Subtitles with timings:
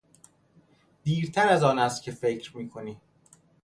[1.03, 2.97] دیرتر از آن است که فکر میکنی!